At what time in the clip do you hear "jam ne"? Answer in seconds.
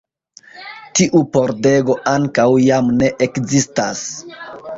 2.69-3.11